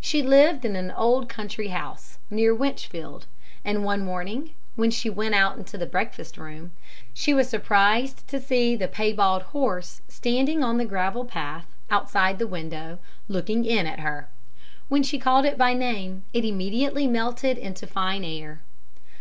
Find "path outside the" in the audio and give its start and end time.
11.24-12.48